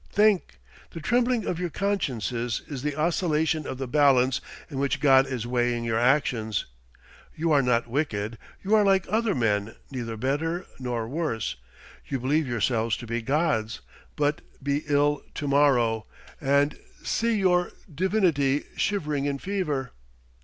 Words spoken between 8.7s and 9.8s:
are like other men,